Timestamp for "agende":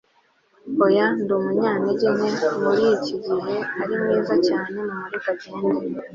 5.33-5.75